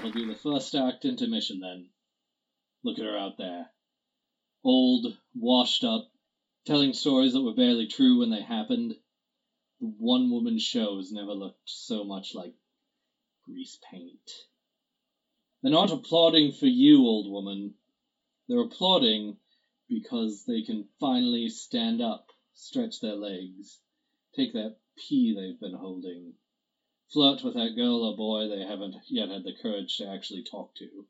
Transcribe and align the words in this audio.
That'll 0.00 0.12
be 0.14 0.24
the 0.24 0.34
first 0.34 0.74
act 0.74 1.04
intermission 1.04 1.60
then. 1.60 1.90
Look 2.82 2.98
at 2.98 3.04
her 3.04 3.18
out 3.18 3.36
there. 3.36 3.70
Old, 4.64 5.14
washed 5.34 5.84
up, 5.84 6.10
telling 6.64 6.94
stories 6.94 7.34
that 7.34 7.42
were 7.42 7.52
barely 7.52 7.86
true 7.86 8.20
when 8.20 8.30
they 8.30 8.40
happened. 8.40 8.94
The 9.78 9.88
one 9.98 10.30
woman 10.30 10.58
shows 10.58 11.12
never 11.12 11.34
looked 11.34 11.60
so 11.66 12.04
much 12.04 12.34
like 12.34 12.54
grease 13.44 13.78
paint. 13.90 14.30
They're 15.60 15.70
not 15.70 15.92
applauding 15.92 16.52
for 16.52 16.66
you, 16.66 17.00
old 17.00 17.30
woman. 17.30 17.74
They're 18.48 18.62
applauding 18.62 19.36
because 19.86 20.46
they 20.46 20.62
can 20.62 20.88
finally 20.98 21.50
stand 21.50 22.00
up, 22.00 22.30
stretch 22.54 23.00
their 23.00 23.16
legs, 23.16 23.78
take 24.34 24.54
that 24.54 24.78
pee 24.96 25.34
they've 25.34 25.60
been 25.60 25.78
holding, 25.78 26.32
flirt 27.12 27.42
with 27.42 27.54
that 27.54 27.74
girl 27.74 28.04
or 28.04 28.16
boy 28.16 28.48
they 28.48 28.62
haven't 28.62 28.94
yet 29.08 29.28
had 29.28 29.42
the 29.42 29.52
courage 29.52 29.96
to 29.96 30.08
actually 30.08 30.44
talk 30.44 30.74
to. 30.76 31.06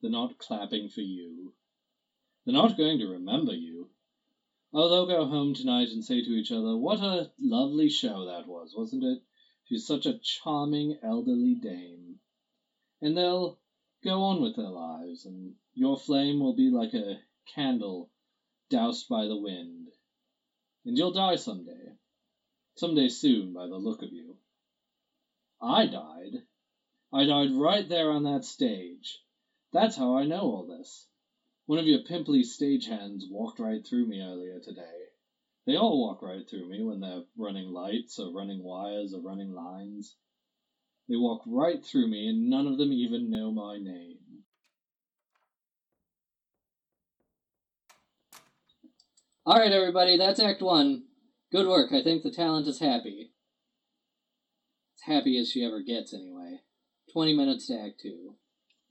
They're 0.00 0.10
not 0.10 0.38
clapping 0.38 0.88
for 0.88 1.02
you. 1.02 1.52
They're 2.44 2.54
not 2.54 2.76
going 2.76 2.98
to 2.98 3.06
remember 3.06 3.54
you. 3.54 3.90
Oh, 4.72 4.88
they'll 4.88 5.06
go 5.06 5.26
home 5.26 5.54
tonight 5.54 5.88
and 5.90 6.04
say 6.04 6.22
to 6.22 6.30
each 6.30 6.50
other, 6.50 6.76
What 6.76 7.00
a 7.00 7.30
lovely 7.38 7.88
show 7.88 8.26
that 8.26 8.48
was, 8.48 8.74
wasn't 8.76 9.04
it? 9.04 9.22
She's 9.64 9.86
such 9.86 10.06
a 10.06 10.18
charming 10.18 10.98
elderly 11.02 11.54
dame. 11.54 12.18
And 13.00 13.16
they'll 13.16 13.58
go 14.02 14.22
on 14.22 14.42
with 14.42 14.56
their 14.56 14.70
lives, 14.70 15.26
and 15.26 15.54
your 15.74 15.96
flame 15.96 16.40
will 16.40 16.54
be 16.54 16.70
like 16.70 16.92
a 16.94 17.20
candle 17.54 18.10
doused 18.68 19.08
by 19.08 19.26
the 19.26 19.40
wind. 19.40 19.88
And 20.84 20.98
you'll 20.98 21.12
die 21.12 21.36
some 21.36 21.64
day. 21.64 21.92
Some 22.76 22.94
day 22.94 23.08
soon, 23.08 23.52
by 23.52 23.66
the 23.66 23.76
look 23.76 24.02
of 24.02 24.12
you. 24.12 24.36
I 25.64 25.86
died. 25.86 26.42
I 27.12 27.24
died 27.24 27.52
right 27.52 27.88
there 27.88 28.10
on 28.10 28.24
that 28.24 28.44
stage. 28.44 29.18
That's 29.72 29.96
how 29.96 30.18
I 30.18 30.26
know 30.26 30.42
all 30.42 30.66
this. 30.66 31.06
One 31.66 31.78
of 31.78 31.86
your 31.86 32.00
pimply 32.06 32.42
stagehands 32.42 33.22
walked 33.30 33.58
right 33.58 33.80
through 33.84 34.06
me 34.06 34.20
earlier 34.20 34.60
today. 34.60 34.82
They 35.66 35.76
all 35.76 36.02
walk 36.02 36.20
right 36.22 36.46
through 36.48 36.68
me 36.68 36.82
when 36.84 37.00
they're 37.00 37.22
running 37.38 37.70
lights 37.70 38.18
or 38.18 38.34
running 38.34 38.62
wires 38.62 39.14
or 39.14 39.22
running 39.22 39.52
lines. 39.52 40.16
They 41.08 41.16
walk 41.16 41.42
right 41.46 41.82
through 41.82 42.10
me 42.10 42.28
and 42.28 42.50
none 42.50 42.66
of 42.66 42.76
them 42.76 42.92
even 42.92 43.30
know 43.30 43.50
my 43.50 43.78
name. 43.78 44.18
Alright, 49.46 49.72
everybody, 49.72 50.18
that's 50.18 50.40
Act 50.40 50.60
1. 50.60 51.04
Good 51.52 51.66
work. 51.66 51.92
I 51.92 52.02
think 52.02 52.22
the 52.22 52.30
talent 52.30 52.66
is 52.66 52.80
happy. 52.80 53.33
As 55.06 55.14
happy 55.14 55.38
as 55.38 55.50
she 55.50 55.64
ever 55.64 55.82
gets, 55.82 56.14
anyway. 56.14 56.60
20 57.12 57.36
minutes 57.36 57.66
to 57.68 57.74
Act 57.74 58.00
2. 58.02 58.34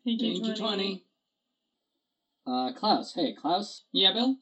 Thank 0.05 0.21
you, 0.21 0.33
Thank 0.33 0.45
you, 0.47 0.55
20. 0.55 1.05
Uh, 2.45 2.73
Klaus. 2.73 3.13
Hey, 3.15 3.33
Klaus. 3.39 3.83
Yeah, 3.91 4.13
Bill? 4.13 4.37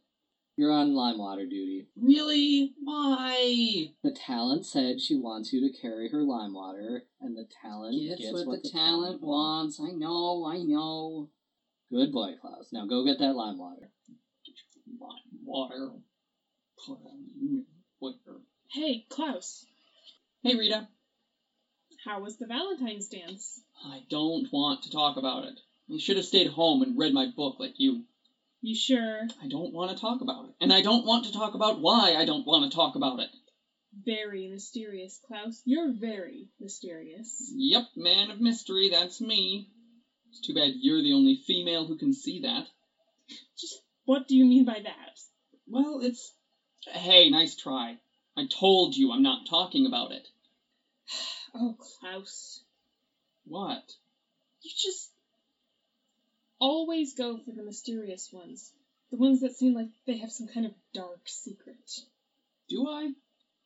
You're 0.58 0.72
on 0.72 0.91
limewater 0.91 1.50
duty. 1.50 1.88
Really? 1.95 2.73
Why? 2.83 3.88
The 4.03 4.11
talent 4.11 4.66
said 4.66 5.00
she 5.00 5.16
wants 5.16 5.53
you 5.53 5.61
to 5.61 5.81
carry 5.81 6.09
her 6.09 6.23
limewater, 6.23 7.02
and 7.22 7.36
the 7.38 7.47
talent 7.61 7.95
Gets 8.09 8.22
gets 8.22 8.45
what, 8.45 8.61
the 8.63 8.69
talent 8.69 9.22
wants. 9.22 9.80
I 9.80 9.91
know, 9.91 10.45
I 10.45 10.58
know. 10.58 11.30
Good 11.91 12.11
boy, 12.11 12.33
Klaus. 12.41 12.69
Now 12.72 12.85
go 12.85 13.06
get 13.06 13.19
that 13.19 13.35
limewater. 13.35 13.89
Water. 15.45 15.91
Lime 16.88 17.66
water. 18.00 18.41
Hey, 18.72 19.06
Klaus. 19.09 19.66
Hey, 20.44 20.56
Rita. 20.56 20.88
How 22.03 22.19
was 22.19 22.35
the 22.38 22.47
Valentine's 22.47 23.07
dance? 23.09 23.61
I 23.85 24.02
don't 24.09 24.52
want 24.52 24.81
to 24.83 24.89
talk 24.89 25.17
about 25.17 25.44
it. 25.44 25.59
I 25.94 25.99
should 25.99 26.16
have 26.16 26.25
stayed 26.25 26.47
home 26.47 26.81
and 26.81 26.97
read 26.97 27.13
my 27.13 27.28
book 27.28 27.59
like 27.59 27.75
you. 27.78 28.06
You 28.59 28.73
sure? 28.73 29.28
I 29.39 29.47
don't 29.47 29.72
want 29.72 29.95
to 29.95 30.01
talk 30.01 30.22
about 30.22 30.45
it. 30.45 30.56
And 30.59 30.73
I 30.73 30.81
don't 30.81 31.06
want 31.06 31.25
to 31.25 31.31
talk 31.31 31.53
about 31.53 31.79
why 31.79 32.16
I 32.16 32.25
don't 32.25 32.47
want 32.47 32.69
to 32.69 32.75
talk 32.75 32.95
about 32.95 33.19
it. 33.19 33.29
Very 34.03 34.47
mysterious, 34.47 35.19
Klaus. 35.28 35.61
You're 35.63 35.91
very 35.91 36.47
mysterious. 36.59 37.51
Yep, 37.53 37.84
man 37.95 38.31
of 38.31 38.41
mystery, 38.41 38.90
that's 38.90 39.22
me. 39.22 39.69
It's 40.29 40.40
too 40.40 40.56
bad 40.56 40.72
you're 40.79 41.03
the 41.03 41.13
only 41.13 41.35
female 41.45 41.85
who 41.85 41.97
can 41.97 42.13
see 42.13 42.40
that. 42.40 42.67
Just 43.59 43.79
what 44.06 44.28
do 44.28 44.35
you 44.35 44.45
mean 44.45 44.66
by 44.66 44.79
that? 44.79 45.19
Well, 45.67 46.00
it's. 46.01 46.34
Hey, 46.88 47.29
nice 47.29 47.56
try. 47.56 48.00
I 48.35 48.47
told 48.47 48.95
you 48.95 49.11
I'm 49.11 49.22
not 49.22 49.45
talking 49.47 49.85
about 49.85 50.11
it. 50.11 50.28
Oh, 51.53 51.75
Klaus. 51.78 52.63
What? 53.45 53.84
You 54.62 54.72
just 54.75 55.12
always 56.59 57.13
go 57.13 57.38
for 57.38 57.51
the 57.51 57.63
mysterious 57.63 58.29
ones. 58.31 58.72
The 59.12 59.17
ones 59.17 59.41
that 59.41 59.57
seem 59.57 59.73
like 59.73 59.90
they 60.06 60.17
have 60.17 60.31
some 60.31 60.47
kind 60.47 60.66
of 60.66 60.73
dark 60.94 61.22
secret. 61.25 62.01
Do 62.69 62.88
I? 62.88 63.11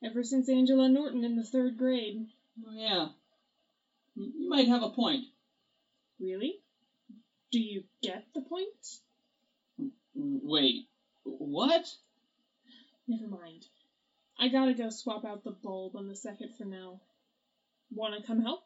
Ever 0.03 0.23
since 0.23 0.49
Angela 0.49 0.89
Norton 0.89 1.23
in 1.23 1.35
the 1.35 1.43
third 1.43 1.77
grade. 1.77 2.27
Oh, 2.65 2.71
yeah. 2.73 3.07
You 4.15 4.49
might 4.49 4.67
have 4.67 4.83
a 4.83 4.89
point. 4.89 5.25
Really? 6.19 6.55
Do 7.51 7.59
you 7.59 7.83
get 8.01 8.25
the 8.33 8.41
point? 8.41 8.69
Wait, 10.15 10.87
what? 11.23 11.85
Never 13.07 13.27
mind. 13.27 13.65
I 14.39 14.47
gotta 14.47 14.73
go 14.73 14.89
swap 14.89 15.25
out 15.25 15.43
the 15.43 15.51
bulb 15.51 15.95
on 15.95 16.07
the 16.07 16.15
second 16.15 16.55
for 16.57 16.65
now. 16.65 16.99
Wanna 17.91 18.21
come 18.21 18.41
help? 18.41 18.61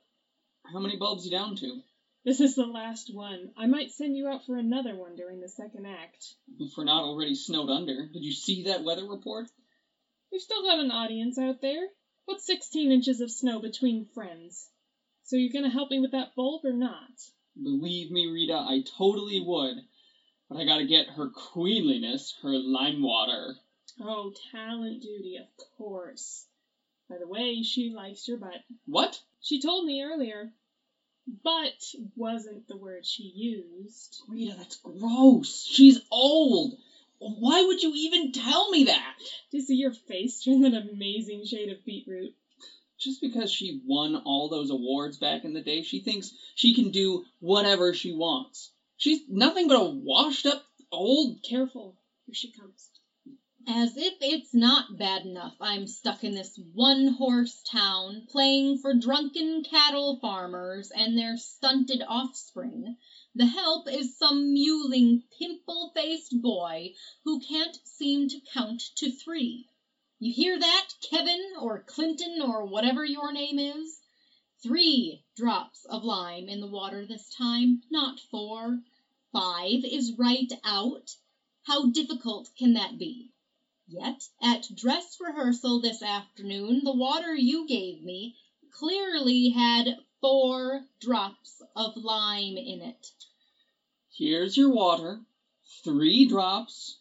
How 0.72 0.80
many 0.80 0.98
bulbs 0.98 1.26
you 1.26 1.32
down 1.32 1.56
to? 1.58 1.82
This 2.26 2.42
is 2.42 2.56
the 2.56 2.66
last 2.66 3.14
one. 3.14 3.54
I 3.58 3.66
might 3.66 3.92
send 3.92 4.16
you 4.16 4.28
out 4.28 4.46
for 4.46 4.58
another 4.58 4.96
one 4.96 5.16
during 5.16 5.40
the 5.40 5.48
second 5.48 5.86
act. 5.86 6.36
If 6.60 6.78
we're 6.78 6.84
not 6.84 7.04
already 7.04 7.34
snowed 7.34 7.70
under. 7.70 8.08
Did 8.08 8.24
you 8.24 8.34
see 8.34 8.64
that 8.64 8.84
weather 8.84 9.06
report? 9.06 9.48
We've 10.32 10.42
still 10.42 10.62
got 10.64 10.80
an 10.80 10.92
audience 10.92 11.38
out 11.38 11.62
there. 11.62 11.88
What's 12.26 12.46
16 12.46 12.92
inches 12.92 13.22
of 13.22 13.32
snow 13.32 13.60
between 13.60 14.06
friends? 14.14 14.70
So 15.24 15.38
you're 15.38 15.54
gonna 15.54 15.70
help 15.70 15.90
me 15.92 16.00
with 16.00 16.12
that 16.12 16.36
bulb 16.36 16.66
or 16.66 16.74
not? 16.74 17.12
Believe 17.56 18.12
me, 18.12 18.28
Rita, 18.28 18.54
I 18.54 18.84
totally 18.98 19.40
would. 19.40 19.78
But 20.50 20.58
I 20.58 20.66
gotta 20.66 20.86
get 20.86 21.08
her 21.08 21.30
queenliness, 21.30 22.36
her 22.42 22.58
lime 22.58 23.02
water. 23.02 23.56
Oh, 24.02 24.34
talent 24.52 25.02
duty, 25.02 25.38
of 25.38 25.48
course. 25.78 26.46
By 27.10 27.18
the 27.18 27.28
way, 27.28 27.64
she 27.64 27.90
likes 27.90 28.28
your 28.28 28.38
butt. 28.38 28.64
What? 28.86 29.20
She 29.42 29.60
told 29.60 29.86
me 29.86 30.04
earlier. 30.04 30.52
But 31.44 31.94
wasn't 32.16 32.68
the 32.68 32.78
word 32.78 33.06
she 33.06 33.24
used. 33.24 34.22
Rita, 34.28 34.56
that's 34.58 34.78
gross. 34.78 35.66
She's 35.66 36.00
old. 36.12 36.78
Why 37.20 37.64
would 37.64 37.82
you 37.82 37.94
even 37.96 38.32
tell 38.32 38.70
me 38.70 38.86
that? 38.86 39.16
To 39.52 39.62
see 39.62 39.76
your 39.76 39.92
face 39.92 40.42
turn 40.42 40.62
that 40.62 40.74
amazing 40.74 41.46
shade 41.46 41.70
of 41.70 41.84
beetroot. 41.84 42.34
Just 42.98 43.22
because 43.22 43.52
she 43.52 43.82
won 43.86 44.16
all 44.16 44.50
those 44.50 44.70
awards 44.70 45.18
back 45.18 45.46
in 45.46 45.54
the 45.54 45.62
day, 45.62 45.82
she 45.84 46.00
thinks 46.00 46.34
she 46.56 46.74
can 46.74 46.92
do 46.92 47.26
whatever 47.40 47.94
she 47.94 48.12
wants. 48.12 48.72
She's 48.98 49.22
nothing 49.30 49.68
but 49.68 49.82
a 49.82 49.84
washed 49.84 50.46
up 50.46 50.64
old. 50.92 51.42
Careful, 51.44 51.96
here 52.26 52.34
she 52.34 52.52
comes. 52.52 52.89
As 53.72 53.96
if 53.98 54.16
it's 54.20 54.52
not 54.52 54.98
bad 54.98 55.28
enough 55.28 55.56
I'm 55.62 55.86
stuck 55.86 56.24
in 56.24 56.34
this 56.34 56.58
one 56.74 57.10
horse 57.10 57.62
town 57.62 58.26
playing 58.28 58.80
for 58.80 58.96
drunken 58.96 59.64
cattle 59.64 60.18
farmers 60.20 60.90
and 60.90 61.16
their 61.16 61.38
stunted 61.38 62.02
offspring. 62.08 62.98
The 63.36 63.46
help 63.46 63.88
is 63.88 64.18
some 64.18 64.56
mewling, 64.56 65.22
pimple 65.38 65.92
faced 65.94 66.42
boy 66.42 66.96
who 67.24 67.40
can't 67.42 67.78
seem 67.86 68.28
to 68.30 68.40
count 68.40 68.82
to 68.96 69.12
three. 69.12 69.68
You 70.18 70.34
hear 70.34 70.58
that, 70.58 70.88
Kevin 71.08 71.54
or 71.62 71.84
Clinton 71.84 72.42
or 72.42 72.66
whatever 72.66 73.06
your 73.06 73.32
name 73.32 73.60
is? 73.60 74.00
Three 74.64 75.26
drops 75.36 75.86
of 75.86 76.04
lime 76.04 76.50
in 76.50 76.60
the 76.60 76.66
water 76.66 77.06
this 77.06 77.30
time, 77.30 77.84
not 77.92 78.20
four. 78.20 78.82
Five 79.32 79.86
is 79.86 80.18
right 80.18 80.52
out. 80.64 81.16
How 81.66 81.86
difficult 81.92 82.50
can 82.58 82.74
that 82.74 82.98
be? 82.98 83.30
Yet, 83.92 84.30
at 84.40 84.70
dress 84.76 85.18
rehearsal 85.20 85.80
this 85.80 86.04
afternoon, 86.04 86.84
the 86.84 86.94
water 86.94 87.34
you 87.34 87.66
gave 87.66 88.04
me 88.04 88.36
clearly 88.72 89.50
had 89.50 89.98
four 90.22 90.86
drops 91.00 91.60
of 91.76 91.98
lime 91.98 92.56
in 92.56 92.82
it. 92.82 93.12
Here's 94.12 94.56
your 94.56 94.70
water. 94.70 95.26
Three 95.84 96.28
drops. 96.28 97.00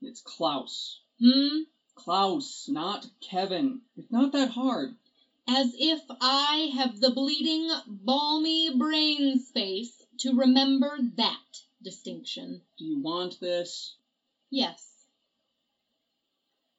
It's 0.00 0.20
Klaus. 0.20 1.00
Hmm? 1.18 1.62
Klaus, 1.96 2.68
not 2.68 3.04
Kevin. 3.20 3.80
It's 3.96 4.12
not 4.12 4.30
that 4.30 4.50
hard. 4.50 4.94
As 5.48 5.74
if 5.76 6.02
I 6.20 6.70
have 6.74 7.00
the 7.00 7.10
bleeding, 7.10 7.68
balmy 7.88 8.76
brain 8.76 9.40
space 9.40 10.04
to 10.18 10.34
remember 10.34 10.98
that 11.16 11.62
distinction. 11.82 12.62
Do 12.78 12.84
you 12.84 13.00
want 13.00 13.40
this? 13.40 13.96
Yes. 14.50 14.91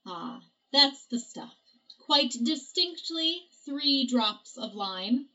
Ah, 0.05 0.41
that's 0.71 1.05
the 1.05 1.19
stuff. 1.19 1.55
Quite 1.99 2.35
distinctly 2.43 3.47
three 3.65 4.05
drops 4.05 4.57
of 4.57 4.75
lime. 4.75 5.29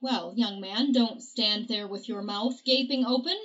Well, 0.00 0.34
young 0.36 0.60
man, 0.60 0.92
don't 0.92 1.22
stand 1.22 1.68
there 1.68 1.88
with 1.88 2.06
your 2.08 2.22
mouth 2.22 2.62
gaping 2.64 3.06
open. 3.06 3.36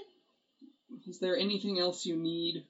Is 1.08 1.20
there 1.20 1.38
anything 1.38 1.80
else 1.80 2.06
you 2.06 2.18
need? 2.18 2.66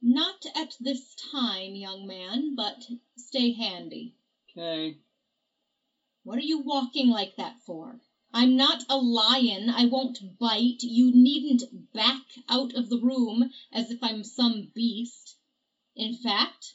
Not 0.00 0.46
at 0.54 0.76
this 0.78 1.14
time, 1.32 1.74
young 1.74 2.06
man, 2.06 2.54
but 2.54 2.88
stay 3.16 3.52
handy. 3.52 4.14
Okay. 4.50 4.98
What 6.22 6.38
are 6.38 6.42
you 6.42 6.60
walking 6.60 7.08
like 7.08 7.36
that 7.36 7.60
for? 7.62 8.00
I'm 8.32 8.56
not 8.56 8.84
a 8.88 8.96
lion. 8.96 9.70
I 9.70 9.86
won't 9.86 10.38
bite. 10.38 10.82
You 10.82 11.10
needn't 11.10 11.92
back 11.92 12.22
out 12.48 12.74
of 12.74 12.88
the 12.88 13.00
room 13.00 13.50
as 13.72 13.90
if 13.90 13.98
I'm 14.02 14.22
some 14.22 14.70
beast. 14.74 15.35
In 15.96 16.14
fact, 16.14 16.74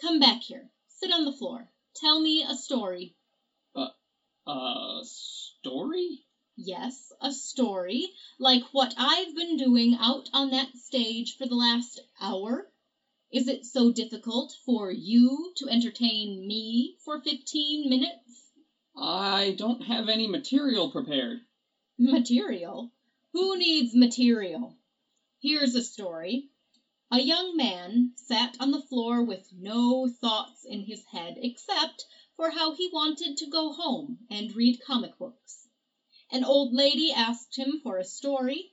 come 0.00 0.18
back 0.18 0.42
here. 0.42 0.68
Sit 0.88 1.12
on 1.12 1.24
the 1.24 1.32
floor. 1.32 1.70
Tell 1.94 2.20
me 2.20 2.44
a 2.46 2.56
story. 2.56 3.14
A 4.48 5.00
story? 5.02 6.24
Yes, 6.56 7.12
a 7.20 7.32
story, 7.32 8.08
like 8.38 8.62
what 8.72 8.94
I've 8.96 9.34
been 9.34 9.56
doing 9.56 9.96
out 10.00 10.28
on 10.32 10.50
that 10.50 10.74
stage 10.76 11.36
for 11.36 11.46
the 11.46 11.54
last 11.54 12.00
hour. 12.20 12.66
Is 13.32 13.48
it 13.48 13.66
so 13.66 13.92
difficult 13.92 14.54
for 14.64 14.90
you 14.90 15.52
to 15.56 15.68
entertain 15.68 16.46
me 16.46 16.96
for 17.04 17.20
fifteen 17.20 17.90
minutes? 17.90 18.52
I 18.96 19.54
don't 19.58 19.82
have 19.82 20.08
any 20.08 20.28
material 20.28 20.90
prepared. 20.90 21.40
Material? 21.98 22.92
Who 23.32 23.58
needs 23.58 23.94
material? 23.94 24.76
Here's 25.40 25.74
a 25.74 25.82
story. 25.82 26.50
A 27.08 27.20
young 27.20 27.56
man 27.56 28.14
sat 28.16 28.56
on 28.58 28.72
the 28.72 28.82
floor 28.82 29.22
with 29.22 29.52
no 29.52 30.08
thoughts 30.08 30.64
in 30.64 30.86
his 30.86 31.04
head 31.04 31.38
except 31.40 32.04
for 32.34 32.50
how 32.50 32.74
he 32.74 32.88
wanted 32.88 33.36
to 33.36 33.46
go 33.46 33.72
home 33.72 34.26
and 34.28 34.56
read 34.56 34.82
comic 34.84 35.16
books. 35.16 35.68
An 36.32 36.42
old 36.42 36.72
lady 36.72 37.12
asked 37.12 37.54
him 37.54 37.78
for 37.80 37.96
a 37.96 38.04
story. 38.04 38.72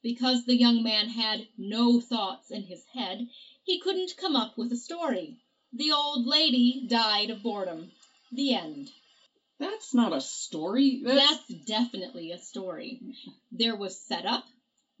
Because 0.00 0.44
the 0.44 0.54
young 0.54 0.84
man 0.84 1.08
had 1.08 1.48
no 1.58 2.00
thoughts 2.00 2.52
in 2.52 2.62
his 2.62 2.84
head, 2.92 3.28
he 3.64 3.80
couldn't 3.80 4.16
come 4.16 4.36
up 4.36 4.56
with 4.56 4.70
a 4.70 4.76
story. 4.76 5.38
The 5.72 5.90
old 5.90 6.24
lady 6.24 6.86
died 6.86 7.30
of 7.30 7.42
boredom. 7.42 7.90
The 8.30 8.54
end. 8.54 8.92
That's 9.58 9.92
not 9.92 10.12
a 10.12 10.20
story. 10.20 11.02
That's, 11.02 11.46
That's 11.48 11.64
definitely 11.64 12.30
a 12.30 12.38
story. 12.38 13.00
There 13.50 13.74
was 13.74 14.00
setup, 14.00 14.44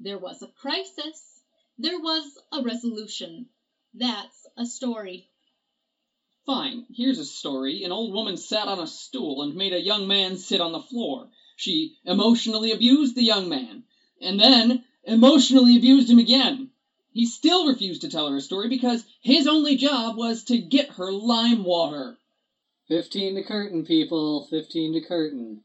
there 0.00 0.18
was 0.18 0.42
a 0.42 0.48
crisis, 0.48 1.41
there 1.82 1.98
was 1.98 2.38
a 2.52 2.62
resolution. 2.62 3.46
That's 3.92 4.46
a 4.56 4.64
story. 4.64 5.28
fine. 6.46 6.86
Here's 6.94 7.18
a 7.18 7.24
story. 7.24 7.84
An 7.84 7.92
old 7.92 8.12
woman 8.12 8.36
sat 8.36 8.68
on 8.68 8.80
a 8.80 8.86
stool 8.86 9.42
and 9.42 9.54
made 9.54 9.72
a 9.72 9.80
young 9.80 10.06
man 10.08 10.36
sit 10.36 10.60
on 10.60 10.72
the 10.72 10.80
floor. 10.80 11.28
She 11.56 11.96
emotionally 12.04 12.72
abused 12.72 13.14
the 13.14 13.24
young 13.24 13.48
man, 13.48 13.84
and 14.20 14.40
then 14.40 14.84
emotionally 15.04 15.76
abused 15.76 16.08
him 16.10 16.18
again. 16.18 16.70
He 17.12 17.26
still 17.26 17.68
refused 17.68 18.02
to 18.02 18.08
tell 18.08 18.28
her 18.28 18.36
a 18.36 18.40
story 18.40 18.68
because 18.68 19.04
his 19.20 19.46
only 19.46 19.76
job 19.76 20.16
was 20.16 20.44
to 20.44 20.58
get 20.58 20.90
her 20.92 21.12
lime 21.12 21.62
water. 21.64 22.16
Fifteen 22.88 23.34
to 23.34 23.42
curtain, 23.42 23.84
people. 23.84 24.46
Fifteen 24.50 24.92
to 24.94 25.00
curtain. 25.00 25.62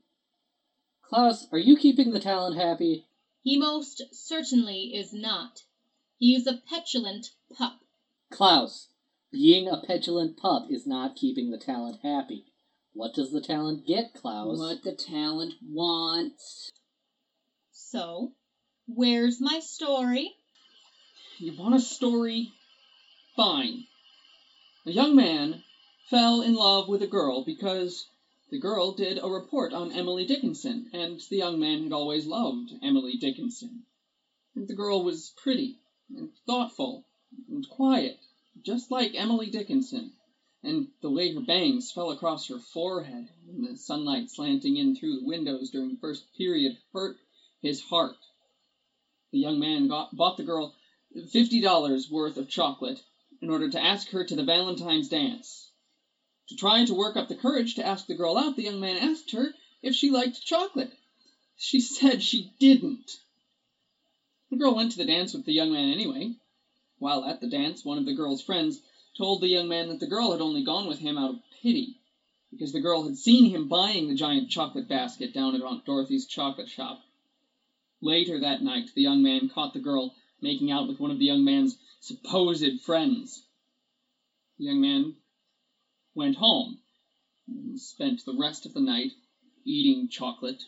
Klaus, 1.01 1.47
are 1.51 1.57
you 1.57 1.77
keeping 1.77 2.11
the 2.11 2.19
talent 2.19 2.57
happy? 2.57 3.05
He 3.41 3.57
most 3.57 4.03
certainly 4.11 4.91
is 4.93 5.13
not. 5.13 5.61
He 6.19 6.35
is 6.35 6.47
a 6.47 6.61
petulant 6.67 7.31
pup. 7.55 7.79
Klaus, 8.31 8.89
being 9.31 9.67
a 9.67 9.79
petulant 9.85 10.35
pup 10.35 10.71
is 10.71 10.87
not 10.87 11.15
keeping 11.15 11.51
the 11.51 11.59
talent 11.59 11.99
happy. 12.01 12.45
What 12.93 13.13
does 13.13 13.31
the 13.31 13.39
talent 13.39 13.85
get, 13.85 14.15
Klaus? 14.15 14.57
What 14.57 14.81
the 14.81 14.95
talent 14.95 15.53
wants. 15.61 16.71
So, 17.71 18.33
where's 18.87 19.39
my 19.39 19.59
story? 19.59 20.35
You 21.37 21.55
want 21.55 21.75
a 21.75 21.79
story? 21.79 22.51
Fine. 23.35 23.85
A 24.87 24.91
young 24.91 25.15
man 25.15 25.63
fell 26.09 26.41
in 26.41 26.55
love 26.55 26.89
with 26.89 27.03
a 27.03 27.07
girl 27.07 27.43
because 27.45 28.09
the 28.49 28.59
girl 28.59 28.93
did 28.93 29.19
a 29.21 29.29
report 29.29 29.71
on 29.71 29.91
Emily 29.91 30.25
Dickinson, 30.25 30.89
and 30.93 31.21
the 31.29 31.37
young 31.37 31.59
man 31.59 31.83
had 31.83 31.93
always 31.93 32.25
loved 32.25 32.73
Emily 32.81 33.17
Dickinson. 33.17 33.85
And 34.55 34.67
the 34.67 34.75
girl 34.75 35.03
was 35.03 35.33
pretty 35.37 35.77
and 36.15 36.30
thoughtful 36.45 37.06
and 37.50 37.68
quiet, 37.69 38.18
just 38.63 38.92
like 38.92 39.15
Emily 39.15 39.50
Dickinson. 39.50 40.13
And 40.63 40.88
the 41.01 41.12
way 41.12 41.33
her 41.33 41.42
bangs 41.42 41.92
fell 41.92 42.12
across 42.12 42.48
her 42.48 42.59
forehead 42.59 43.30
in 43.48 43.62
the 43.62 43.77
sunlight 43.77 44.30
slanting 44.30 44.77
in 44.77 44.95
through 44.95 45.19
the 45.19 45.25
windows 45.25 45.69
during 45.69 45.89
the 45.89 46.00
first 46.00 46.24
period 46.38 46.77
hurt 46.94 47.18
his 47.62 47.81
heart. 47.81 48.18
The 49.31 49.39
young 49.39 49.59
man 49.59 49.88
got, 49.88 50.15
bought 50.15 50.38
the 50.38 50.44
girl 50.44 50.74
fifty 51.31 51.62
dollars 51.62 52.10
worth 52.10 52.38
of 52.38 52.50
chocolate 52.50 53.01
in 53.42 53.50
order 53.50 53.69
to 53.69 53.83
ask 53.83 54.10
her 54.10 54.24
to 54.24 54.36
the 54.36 54.44
Valentine's 54.44 55.10
dance. 55.10 55.71
To 56.50 56.56
try 56.56 56.86
to 56.86 56.94
work 56.94 57.18
up 57.18 57.27
the 57.27 57.36
courage 57.36 57.75
to 57.75 57.86
ask 57.86 58.07
the 58.07 58.15
girl 58.15 58.38
out, 58.38 58.56
the 58.56 58.63
young 58.63 58.80
man 58.80 58.98
asked 58.98 59.31
her 59.31 59.53
if 59.81 59.94
she 59.94 60.10
liked 60.10 60.45
chocolate. 60.45 60.92
She 61.57 61.80
said 61.81 62.24
she 62.24 62.51
didn't. 62.60 63.19
The 64.49 64.55
girl 64.55 64.75
went 64.75 64.91
to 64.91 64.97
the 64.97 65.05
dance 65.05 65.33
with 65.33 65.45
the 65.45 65.53
young 65.53 65.71
man 65.71 65.89
anyway. 65.89 66.35
While 66.99 67.25
at 67.25 67.41
the 67.41 67.49
dance, 67.49 67.83
one 67.83 67.97
of 67.97 68.05
the 68.05 68.15
girl's 68.15 68.41
friends 68.41 68.81
told 69.17 69.41
the 69.41 69.49
young 69.49 69.67
man 69.67 69.89
that 69.89 69.99
the 69.99 70.07
girl 70.07 70.31
had 70.31 70.41
only 70.41 70.63
gone 70.63 70.88
with 70.88 70.99
him 70.99 71.17
out 71.17 71.31
of 71.31 71.41
pity, 71.61 71.99
because 72.51 72.71
the 72.71 72.79
girl 72.79 73.03
had 73.03 73.17
seen 73.17 73.49
him 73.49 73.67
buying 73.67 74.07
the 74.07 74.15
giant 74.15 74.49
chocolate 74.49 74.88
basket 74.88 75.33
down 75.33 75.53
at 75.53 75.61
Aunt 75.61 75.85
Dorothy's 75.85 76.25
chocolate 76.25 76.69
shop. 76.69 77.01
Later 78.01 78.39
that 78.39 78.61
night, 78.61 78.91
the 78.95 79.01
young 79.01 79.21
man 79.21 79.49
caught 79.49 79.73
the 79.73 79.79
girl 79.79 80.15
making 80.41 80.71
out 80.71 80.88
with 80.88 81.00
one 81.00 81.11
of 81.11 81.19
the 81.19 81.25
young 81.25 81.43
man's 81.43 81.77
supposed 82.00 82.81
friends. 82.81 83.43
The 84.59 84.65
young 84.65 84.79
man 84.79 85.15
went 86.15 86.35
home 86.35 86.79
and 87.47 87.79
spent 87.79 88.23
the 88.25 88.38
rest 88.38 88.65
of 88.65 88.73
the 88.73 88.79
night 88.79 89.11
eating 89.65 90.07
chocolate 90.09 90.63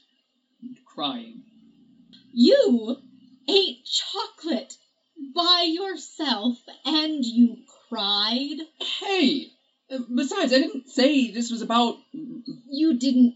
and 0.62 0.76
crying. 0.86 1.44
You 2.34 2.98
ate 3.50 3.86
chocolate 3.86 4.74
by 5.36 5.66
yourself 5.68 6.58
and 6.86 7.26
you 7.26 7.58
cried? 7.90 8.58
Hey! 8.80 9.48
Besides, 9.90 10.54
I 10.54 10.60
didn't 10.60 10.88
say 10.90 11.32
this 11.32 11.50
was 11.52 11.62
about. 11.62 11.98
You 12.14 12.98
didn't 12.98 13.36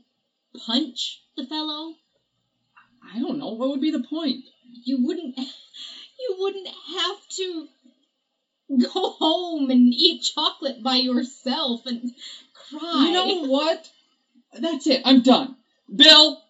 punch 0.65 1.21
the 1.35 1.45
fellow? 1.45 1.95
I 3.03 3.19
don't 3.19 3.39
know, 3.39 3.53
what 3.53 3.69
would 3.69 3.81
be 3.81 3.91
the 3.91 4.03
point? 4.03 4.45
You 4.85 5.05
wouldn't 5.05 5.37
you 5.37 6.35
wouldn't 6.39 6.67
have 6.67 7.27
to 7.37 7.67
go 8.79 9.09
home 9.09 9.69
and 9.69 9.93
eat 9.93 10.21
chocolate 10.35 10.81
by 10.83 10.95
yourself 10.95 11.85
and 11.85 12.11
cry. 12.69 13.05
You 13.07 13.13
know 13.13 13.47
what? 13.47 13.89
That's 14.59 14.87
it, 14.87 15.01
I'm 15.05 15.21
done. 15.21 15.55
Bill, 15.93 16.41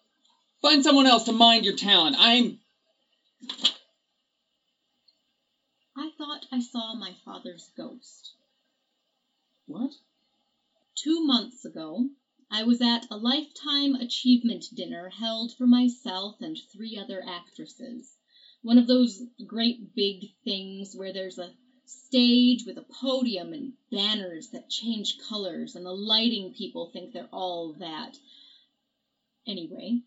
find 0.62 0.84
someone 0.84 1.06
else 1.06 1.24
to 1.24 1.32
mind 1.32 1.64
your 1.64 1.76
talent. 1.76 2.16
I'm. 2.18 2.58
I 5.96 6.10
thought 6.18 6.46
I 6.50 6.60
saw 6.60 6.94
my 6.94 7.14
father's 7.24 7.70
ghost. 7.76 8.32
What? 9.66 9.92
Two 10.94 11.24
months 11.24 11.64
ago, 11.64 12.10
I 12.50 12.62
was 12.62 12.80
at 12.80 13.06
a 13.10 13.16
Lifetime 13.16 13.94
Achievement 13.94 14.66
dinner 14.74 15.08
held 15.08 15.54
for 15.56 15.66
myself 15.66 16.40
and 16.40 16.58
three 16.72 16.96
other 16.96 17.22
actresses. 17.26 18.16
One 18.62 18.78
of 18.78 18.86
those 18.86 19.22
great 19.46 19.94
big 19.94 20.30
things 20.44 20.94
where 20.94 21.12
there's 21.12 21.38
a 21.38 21.54
stage 21.84 22.64
with 22.64 22.78
a 22.78 22.86
podium 23.00 23.52
and 23.52 23.72
banners 23.90 24.48
that 24.50 24.70
change 24.70 25.18
colors, 25.18 25.74
and 25.74 25.84
the 25.84 25.92
lighting 25.92 26.54
people 26.56 26.90
think 26.92 27.12
they're 27.12 27.28
all 27.32 27.74
that. 27.74 28.16
Anyway, 29.46 30.02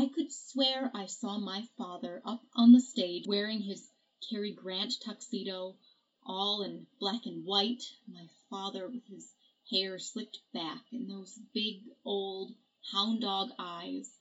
I 0.00 0.06
could 0.06 0.30
swear 0.32 0.92
I 0.94 1.06
saw 1.06 1.38
my 1.38 1.62
father 1.76 2.22
up 2.24 2.46
on 2.54 2.70
the 2.70 2.80
stage 2.80 3.26
wearing 3.26 3.62
his 3.62 3.90
Cary 4.30 4.52
Grant 4.52 4.92
tuxedo, 5.00 5.76
all 6.22 6.62
in 6.62 6.86
black 7.00 7.26
and 7.26 7.44
white, 7.44 7.82
my 8.06 8.28
father 8.48 8.86
with 8.88 9.04
his 9.06 9.34
hair 9.68 9.98
slicked 9.98 10.38
back 10.52 10.84
and 10.92 11.10
those 11.10 11.40
big 11.52 11.82
old 12.04 12.54
hound 12.92 13.22
dog 13.22 13.50
eyes. 13.58 14.20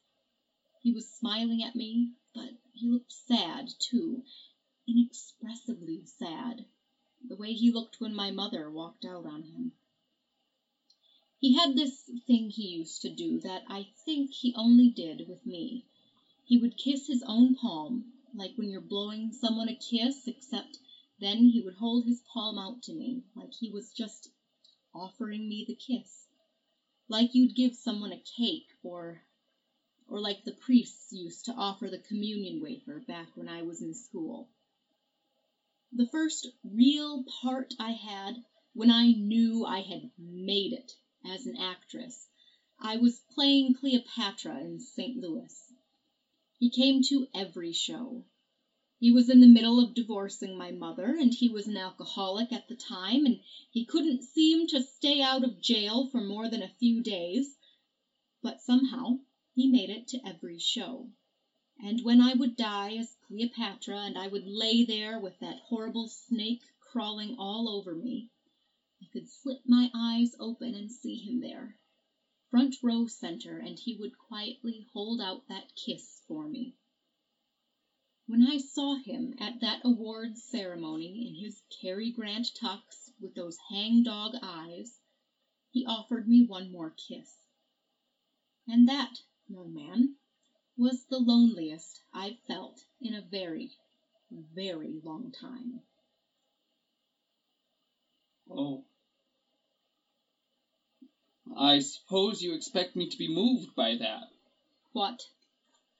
He 0.81 0.91
was 0.91 1.13
smiling 1.13 1.61
at 1.61 1.75
me, 1.75 2.15
but 2.33 2.59
he 2.73 2.87
looked 2.89 3.11
sad 3.11 3.69
too, 3.77 4.23
inexpressibly 4.87 6.05
sad, 6.05 6.65
the 7.23 7.35
way 7.35 7.53
he 7.53 7.69
looked 7.69 8.01
when 8.01 8.15
my 8.15 8.31
mother 8.31 8.71
walked 8.71 9.05
out 9.05 9.27
on 9.27 9.43
him. 9.43 9.73
He 11.39 11.53
had 11.53 11.75
this 11.75 12.09
thing 12.25 12.49
he 12.49 12.67
used 12.67 13.03
to 13.03 13.09
do 13.13 13.39
that 13.41 13.63
I 13.67 13.91
think 14.05 14.33
he 14.33 14.55
only 14.55 14.89
did 14.89 15.27
with 15.27 15.45
me. 15.45 15.85
He 16.43 16.57
would 16.57 16.77
kiss 16.77 17.05
his 17.05 17.21
own 17.21 17.53
palm, 17.53 18.11
like 18.33 18.57
when 18.57 18.69
you're 18.69 18.81
blowing 18.81 19.31
someone 19.31 19.69
a 19.69 19.75
kiss, 19.75 20.27
except 20.27 20.79
then 21.19 21.49
he 21.49 21.61
would 21.61 21.75
hold 21.75 22.05
his 22.05 22.21
palm 22.21 22.57
out 22.57 22.81
to 22.83 22.93
me, 22.93 23.21
like 23.35 23.53
he 23.53 23.69
was 23.69 23.93
just 23.93 24.31
offering 24.95 25.47
me 25.47 25.63
the 25.63 25.75
kiss. 25.75 26.25
Like 27.07 27.35
you'd 27.35 27.53
give 27.53 27.75
someone 27.75 28.11
a 28.11 28.17
cake 28.17 28.73
or 28.81 29.21
or 30.07 30.19
like 30.19 30.43
the 30.43 30.53
priests 30.53 31.13
used 31.13 31.45
to 31.45 31.53
offer 31.53 31.87
the 31.87 31.99
communion 31.99 32.61
wafer 32.61 32.99
back 33.07 33.37
when 33.37 33.47
I 33.47 33.61
was 33.61 33.83
in 33.83 33.93
school. 33.93 34.49
The 35.91 36.07
first 36.07 36.47
real 36.63 37.23
part 37.41 37.75
I 37.77 37.91
had 37.91 38.43
when 38.73 38.89
I 38.89 39.11
knew 39.11 39.63
I 39.65 39.81
had 39.81 40.09
made 40.17 40.73
it 40.73 40.93
as 41.29 41.45
an 41.45 41.57
actress, 41.57 42.29
I 42.79 42.95
was 42.95 43.19
playing 43.33 43.73
Cleopatra 43.73 44.61
in 44.61 44.79
St. 44.79 45.17
Louis. 45.17 45.73
He 46.57 46.69
came 46.69 47.03
to 47.09 47.27
every 47.33 47.73
show. 47.73 48.23
He 48.99 49.11
was 49.11 49.29
in 49.29 49.41
the 49.41 49.47
middle 49.47 49.79
of 49.79 49.93
divorcing 49.93 50.57
my 50.57 50.71
mother, 50.71 51.17
and 51.17 51.33
he 51.33 51.49
was 51.49 51.67
an 51.67 51.75
alcoholic 51.75 52.53
at 52.53 52.67
the 52.69 52.75
time, 52.75 53.25
and 53.25 53.41
he 53.69 53.83
couldn't 53.83 54.23
seem 54.23 54.67
to 54.67 54.81
stay 54.81 55.21
out 55.21 55.43
of 55.43 55.61
jail 55.61 56.07
for 56.07 56.21
more 56.21 56.47
than 56.47 56.61
a 56.61 56.73
few 56.79 57.01
days, 57.01 57.57
but 58.41 58.61
somehow 58.61 59.19
he 59.53 59.67
made 59.67 59.89
it 59.89 60.07
to 60.07 60.25
every 60.25 60.59
show. 60.59 61.11
And 61.83 62.01
when 62.03 62.21
I 62.21 62.33
would 62.33 62.55
die 62.55 62.95
as 62.95 63.17
Cleopatra, 63.27 63.99
and 63.99 64.17
I 64.17 64.27
would 64.27 64.47
lay 64.47 64.85
there 64.85 65.19
with 65.19 65.37
that 65.39 65.59
horrible 65.59 66.07
snake 66.07 66.63
crawling 66.79 67.35
all 67.37 67.67
over 67.67 67.93
me, 67.93 68.31
I 69.01 69.19
could 69.19 69.29
slip 69.29 69.61
my 69.65 69.89
eyes 69.95 70.35
open 70.39 70.75
and 70.75 70.91
see 70.91 71.15
him 71.15 71.39
there, 71.39 71.79
front 72.51 72.75
row 72.83 73.07
center, 73.07 73.57
and 73.57 73.79
he 73.79 73.95
would 73.95 74.17
quietly 74.17 74.87
hold 74.91 75.21
out 75.21 75.47
that 75.47 75.75
kiss 75.75 76.21
for 76.27 76.47
me. 76.47 76.75
When 78.27 78.45
I 78.45 78.57
saw 78.57 78.95
him 78.95 79.35
at 79.39 79.61
that 79.61 79.81
awards 79.85 80.43
ceremony 80.43 81.27
in 81.27 81.35
his 81.35 81.61
Cary 81.81 82.11
Grant 82.11 82.47
tux 82.61 83.11
with 83.21 83.33
those 83.35 83.57
hangdog 83.69 84.35
eyes, 84.41 84.99
he 85.71 85.85
offered 85.85 86.27
me 86.27 86.45
one 86.45 86.71
more 86.71 86.91
kiss. 86.91 87.33
And 88.67 88.87
that, 88.89 89.21
young 89.47 89.73
man, 89.73 90.17
was 90.75 91.05
the 91.05 91.19
loneliest 91.19 92.01
I've 92.13 92.39
felt 92.39 92.83
in 92.99 93.13
a 93.13 93.21
very, 93.21 93.71
very 94.29 94.99
long 95.03 95.31
time. 95.31 95.81
Oh. 98.49 98.86
I 101.55 101.79
suppose 101.79 102.41
you 102.41 102.53
expect 102.53 102.95
me 102.95 103.07
to 103.07 103.17
be 103.17 103.27
moved 103.27 103.75
by 103.75 103.95
that. 103.95 104.29
What? 104.91 105.21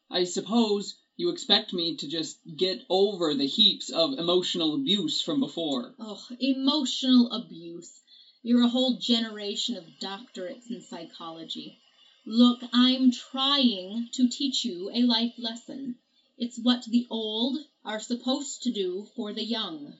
I 0.10 0.24
suppose 0.24 0.96
you 1.16 1.30
expect 1.30 1.74
me 1.74 1.96
to 1.98 2.08
just 2.08 2.38
get 2.58 2.86
over 2.90 3.34
the 3.34 3.48
heaps 3.48 3.90
of 3.90 4.20
emotional 4.20 4.76
abuse 4.76 5.22
from 5.22 5.40
before. 5.40 5.96
Oh, 6.00 6.24
emotional 6.40 7.32
abuse. 7.32 8.02
You're 8.44 8.64
a 8.64 8.68
whole 8.68 8.98
generation 8.98 9.78
of 9.78 9.86
doctorates 10.02 10.70
in 10.70 10.82
psychology. 10.82 11.80
Look, 12.26 12.60
I'm 12.72 13.12
trying 13.12 14.10
to 14.14 14.28
teach 14.28 14.64
you 14.64 14.90
a 14.94 15.02
life 15.04 15.34
lesson. 15.38 15.96
It's 16.38 16.60
what 16.60 16.86
the 16.86 17.08
old 17.10 17.58
are 17.84 18.00
supposed 18.00 18.64
to 18.64 18.72
do 18.72 19.08
for 19.16 19.34
the 19.34 19.44
young. 19.44 19.94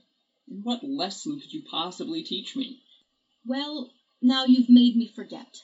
And 0.50 0.64
what 0.64 0.84
lesson 0.84 1.40
could 1.40 1.52
you 1.52 1.64
possibly 1.64 2.24
teach 2.24 2.56
me? 2.56 2.82
Well, 3.46 3.92
now 4.22 4.46
you've 4.46 4.70
made 4.70 4.96
me 4.96 5.12
forget. 5.16 5.62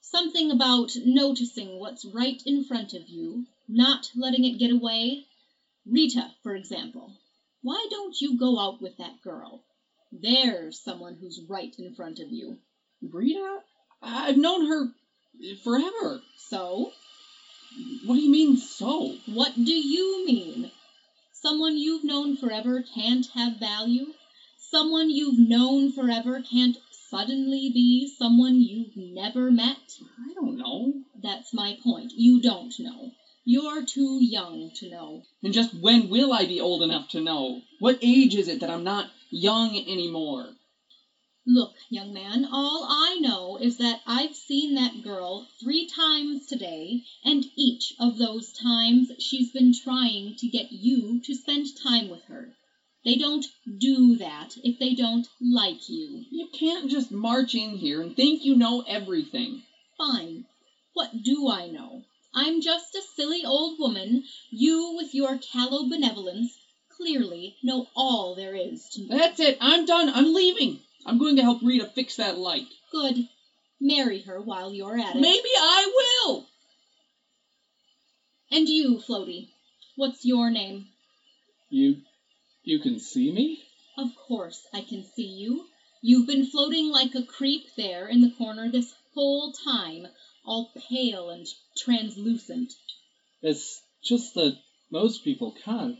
Something 0.00 0.50
about 0.50 0.90
noticing 1.04 1.78
what's 1.78 2.04
right 2.04 2.42
in 2.44 2.64
front 2.64 2.94
of 2.94 3.08
you, 3.08 3.46
not 3.68 4.10
letting 4.16 4.44
it 4.44 4.58
get 4.58 4.72
away. 4.72 5.26
Rita, 5.86 6.30
for 6.42 6.54
example. 6.54 7.12
Why 7.62 7.86
don't 7.90 8.20
you 8.20 8.38
go 8.38 8.58
out 8.58 8.82
with 8.82 8.96
that 8.98 9.22
girl? 9.22 9.62
There's 10.12 10.82
someone 10.82 11.16
who's 11.20 11.40
right 11.48 11.74
in 11.78 11.94
front 11.94 12.18
of 12.18 12.30
you. 12.30 12.58
Rita? 13.00 13.60
I've 14.02 14.36
known 14.36 14.66
her 14.66 14.88
forever. 15.62 16.20
So? 16.36 16.92
What 18.04 18.16
do 18.16 18.20
you 18.20 18.30
mean, 18.30 18.56
so? 18.56 19.14
What 19.26 19.54
do 19.54 19.72
you 19.72 20.26
mean? 20.26 20.72
Someone 21.32 21.78
you've 21.78 22.04
known 22.04 22.36
forever 22.36 22.82
can't 22.94 23.26
have 23.34 23.60
value? 23.60 24.06
Someone 24.58 25.08
you've 25.08 25.38
known 25.38 25.92
forever 25.92 26.42
can't 26.42 26.76
suddenly 27.10 27.70
be 27.74 28.06
someone 28.18 28.60
you've 28.60 28.96
never 28.96 29.50
met? 29.50 29.98
I 30.00 30.32
don't 30.34 30.56
know. 30.56 30.94
That's 31.20 31.52
my 31.52 31.76
point. 31.82 32.12
You 32.14 32.40
don't 32.40 32.72
know. 32.78 33.10
You're 33.44 33.84
too 33.84 34.18
young 34.20 34.70
to 34.76 34.90
know. 34.90 35.22
And 35.42 35.52
just 35.52 35.74
when 35.74 36.08
will 36.08 36.32
I 36.32 36.46
be 36.46 36.60
old 36.60 36.82
enough 36.82 37.08
to 37.10 37.20
know? 37.20 37.62
What 37.80 37.98
age 38.00 38.36
is 38.36 38.46
it 38.48 38.60
that 38.60 38.70
I'm 38.70 38.84
not 38.84 39.10
young 39.30 39.76
anymore? 39.76 40.46
Look, 41.46 41.72
young 41.88 42.12
man, 42.12 42.44
all 42.44 42.86
I 42.88 43.18
know 43.18 43.56
is 43.56 43.78
that 43.78 44.02
I've 44.06 44.36
seen 44.36 44.74
that 44.74 45.02
girl 45.02 45.48
three 45.60 45.88
times 45.88 46.46
today, 46.46 47.02
and 47.24 47.44
each 47.56 47.94
of 47.98 48.18
those 48.18 48.52
times 48.52 49.10
she's 49.18 49.50
been 49.50 49.72
trying 49.72 50.36
to 50.36 50.48
get 50.48 50.70
you 50.70 51.20
to 51.24 51.34
spend 51.34 51.66
time 51.82 52.08
with 52.08 52.22
her. 52.24 52.54
They 53.04 53.16
don't 53.16 53.46
do 53.78 54.16
that 54.18 54.56
if 54.62 54.78
they 54.78 54.94
don't 54.94 55.26
like 55.40 55.88
you. 55.88 56.24
You 56.30 56.48
can't 56.52 56.90
just 56.90 57.10
march 57.10 57.54
in 57.54 57.76
here 57.76 58.02
and 58.02 58.14
think 58.14 58.44
you 58.44 58.54
know 58.54 58.84
everything. 58.86 59.62
Fine. 59.96 60.44
What 60.92 61.22
do 61.22 61.48
I 61.48 61.68
know? 61.68 62.02
I'm 62.34 62.60
just 62.60 62.94
a 62.94 63.02
silly 63.16 63.44
old 63.44 63.78
woman. 63.78 64.24
You, 64.50 64.94
with 64.96 65.14
your 65.14 65.38
callow 65.38 65.88
benevolence, 65.88 66.54
clearly 66.96 67.56
know 67.62 67.86
all 67.96 68.34
there 68.34 68.54
is 68.54 68.86
to 68.90 69.02
know. 69.02 69.16
That's 69.16 69.40
it. 69.40 69.56
I'm 69.60 69.86
done. 69.86 70.10
I'm 70.10 70.34
leaving. 70.34 70.78
I'm 71.06 71.18
going 71.18 71.36
to 71.36 71.42
help 71.42 71.62
Rita 71.62 71.86
fix 71.86 72.16
that 72.16 72.36
light. 72.36 72.66
Good. 72.92 73.26
Marry 73.80 74.20
her 74.22 74.40
while 74.42 74.74
you're 74.74 74.98
at 74.98 75.16
it. 75.16 75.20
Maybe 75.20 75.48
I 75.56 75.90
will. 76.26 76.46
And 78.50 78.68
you, 78.68 78.98
Floaty, 78.98 79.48
what's 79.96 80.24
your 80.26 80.50
name? 80.50 80.86
You 81.70 81.96
you 82.62 82.78
can 82.78 82.98
see 82.98 83.32
me? 83.32 83.62
Of 83.96 84.14
course 84.16 84.66
I 84.72 84.82
can 84.82 85.04
see 85.04 85.26
you. 85.26 85.66
You've 86.02 86.26
been 86.26 86.46
floating 86.46 86.90
like 86.90 87.14
a 87.14 87.22
creep 87.22 87.66
there 87.76 88.06
in 88.06 88.20
the 88.20 88.30
corner 88.30 88.70
this 88.70 88.94
whole 89.14 89.52
time, 89.52 90.06
all 90.44 90.70
pale 90.88 91.30
and 91.30 91.46
translucent. 91.76 92.72
It's 93.42 93.82
just 94.02 94.34
that 94.34 94.56
most 94.90 95.24
people 95.24 95.54
can't. 95.64 95.98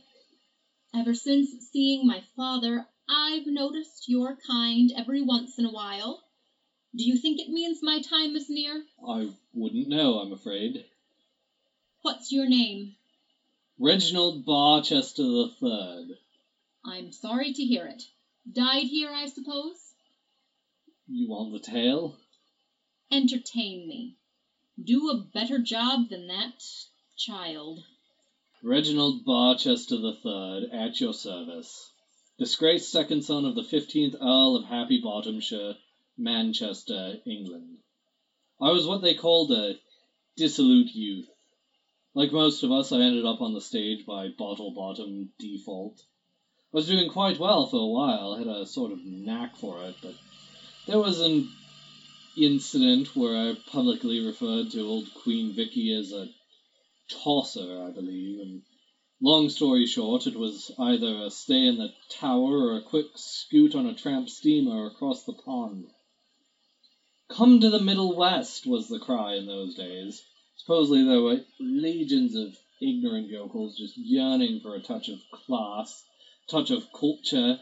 Ever 0.95 1.15
since 1.15 1.51
seeing 1.73 2.07
my 2.07 2.23
father, 2.37 2.87
I've 3.09 3.47
noticed 3.47 4.09
your 4.09 4.37
kind 4.47 4.93
every 4.97 5.23
once 5.23 5.59
in 5.59 5.65
a 5.65 5.73
while. 5.73 6.23
Do 6.95 7.05
you 7.05 7.17
think 7.17 7.41
it 7.41 7.49
means 7.49 7.79
my 7.83 8.01
time 8.01 8.35
is 8.35 8.49
near? 8.49 8.85
I 9.07 9.31
wouldn't 9.55 9.89
know, 9.89 10.19
I'm 10.19 10.33
afraid. 10.33 10.85
What's 12.03 12.33
your 12.33 12.49
name? 12.49 12.97
Reginald 13.79 14.45
Barchester 14.45 15.23
the 15.23 15.49
Third. 15.61 16.17
I'm 16.85 17.13
sorry 17.13 17.53
to 17.53 17.63
hear 17.63 17.87
it. 17.87 18.03
Died 18.51 18.85
here, 18.85 19.11
I 19.11 19.27
suppose? 19.27 19.77
You 21.09 21.29
want 21.29 21.53
the 21.53 21.71
tale? 21.71 22.17
Entertain 23.13 23.87
me. 23.87 24.17
Do 24.83 25.11
a 25.11 25.25
better 25.35 25.59
job 25.59 26.09
than 26.09 26.29
that 26.29 26.63
child. 27.19 27.81
Reginald 28.63 29.25
Barchester 29.25 29.99
the 29.99 30.15
Third, 30.15 30.71
at 30.73 31.01
your 31.01 31.13
service. 31.13 31.91
Disgraced 32.39 32.91
second 32.91 33.25
son 33.25 33.45
of 33.45 33.55
the 33.55 33.63
fifteenth 33.63 34.15
Earl 34.21 34.57
of 34.57 34.65
Happy 34.65 35.03
Bottomshire, 35.03 35.77
Manchester, 36.17 37.17
England. 37.27 37.79
I 38.61 38.71
was 38.71 38.87
what 38.87 39.03
they 39.03 39.15
called 39.15 39.51
a 39.53 39.75
dissolute 40.37 40.95
youth. 40.95 41.29
Like 42.15 42.33
most 42.33 42.63
of 42.63 42.73
us, 42.73 42.93
I 42.93 43.01
ended 43.01 43.27
up 43.27 43.41
on 43.41 43.53
the 43.53 43.61
stage 43.61 44.07
by 44.07 44.29
bottle 44.29 44.73
bottom 44.75 45.31
default. 45.39 46.01
Was 46.73 46.87
doing 46.87 47.11
quite 47.11 47.41
well 47.41 47.67
for 47.67 47.79
a 47.79 47.87
while, 47.87 48.37
had 48.37 48.47
a 48.47 48.65
sort 48.65 48.93
of 48.93 49.05
knack 49.05 49.57
for 49.57 49.83
it, 49.83 49.97
but 50.01 50.15
there 50.87 51.01
was 51.01 51.21
an 51.21 51.49
incident 52.37 53.17
where 53.17 53.37
I 53.37 53.57
publicly 53.73 54.21
referred 54.21 54.71
to 54.71 54.87
old 54.87 55.13
Queen 55.13 55.53
Vicky 55.53 55.93
as 55.93 56.13
a 56.13 56.29
tosser, 57.09 57.83
I 57.83 57.91
believe, 57.91 58.39
and 58.39 58.63
long 59.21 59.49
story 59.49 59.85
short, 59.85 60.29
it 60.29 60.37
was 60.37 60.71
either 60.79 61.23
a 61.23 61.31
stay 61.31 61.67
in 61.67 61.77
the 61.77 61.93
tower 62.09 62.69
or 62.69 62.77
a 62.77 62.83
quick 62.83 63.07
scoot 63.17 63.75
on 63.75 63.87
a 63.87 63.95
tramp 63.95 64.29
steamer 64.29 64.87
across 64.87 65.25
the 65.25 65.33
pond. 65.33 65.87
Come 67.29 67.59
to 67.61 67.71
the 67.71 67.81
Middle 67.81 68.15
West 68.17 68.65
was 68.65 68.89
the 68.89 69.01
cry 69.01 69.35
in 69.35 69.47
those 69.47 69.75
days. 69.75 70.23
Supposedly 70.57 71.03
there 71.03 71.21
were 71.21 71.45
legions 71.59 72.37
of 72.37 72.57
ignorant 72.81 73.29
yokels 73.29 73.77
just 73.77 73.97
yearning 73.97 74.61
for 74.61 74.77
a 74.77 74.83
touch 74.83 75.09
of 75.09 75.19
class, 75.33 76.05
touch 76.51 76.71
of 76.71 76.93
culture. 76.93 77.61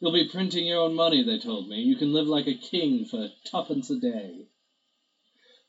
You'll 0.00 0.12
be 0.12 0.28
printing 0.28 0.66
your 0.66 0.80
own 0.80 0.94
money, 0.94 1.22
they 1.22 1.38
told 1.38 1.68
me. 1.68 1.82
You 1.82 1.96
can 1.96 2.12
live 2.12 2.26
like 2.26 2.46
a 2.46 2.54
king 2.54 3.04
for 3.04 3.28
tuppence 3.46 3.88
a 3.90 3.96
day. 3.96 4.46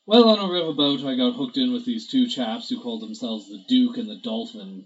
Well, 0.06 0.28
on 0.28 0.38
a 0.38 0.42
riverboat, 0.42 1.02
I 1.02 1.14
got 1.14 1.34
hooked 1.34 1.56
in 1.56 1.72
with 1.72 1.86
these 1.86 2.06
two 2.06 2.26
chaps 2.26 2.68
who 2.68 2.78
called 2.78 3.00
themselves 3.00 3.48
the 3.48 3.62
Duke 3.66 3.96
and 3.96 4.08
the 4.08 4.20
Dauphin. 4.22 4.84